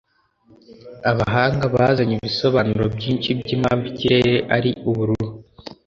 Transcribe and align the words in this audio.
Abahanga 1.11 1.65
bazanye 1.75 2.13
ibisobanuro 2.15 2.83
byinshi 2.97 3.29
byimpamvu 3.39 3.85
ikirere 3.91 4.33
ari 4.55 4.71
ubururu. 4.89 5.27